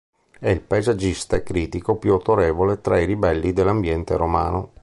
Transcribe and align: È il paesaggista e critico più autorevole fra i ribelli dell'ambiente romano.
È 0.39 0.49
il 0.49 0.61
paesaggista 0.61 1.35
e 1.35 1.43
critico 1.43 1.95
più 1.97 2.13
autorevole 2.13 2.79
fra 2.81 2.99
i 2.99 3.05
ribelli 3.05 3.53
dell'ambiente 3.53 4.17
romano. 4.17 4.71